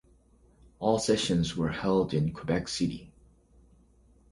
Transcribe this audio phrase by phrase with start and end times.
[0.79, 3.11] All sessions were held in Quebec City.